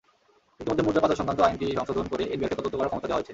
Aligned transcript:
ইতিমধ্যে 0.61 0.85
মুদ্রা 0.85 1.03
পাচারসংক্রান্ত 1.03 1.39
আইনটি 1.47 1.65
সংশোধন 1.77 2.05
করে 2.11 2.23
এনবিআরকে 2.33 2.57
তদন্ত 2.59 2.75
করার 2.77 2.91
ক্ষমতা 2.91 3.07
দেওয়া 3.07 3.19
হয়েছে। 3.19 3.29